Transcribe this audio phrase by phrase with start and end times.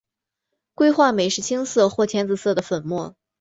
[0.73, 3.13] 硅化镁是青色或浅紫色的粉末。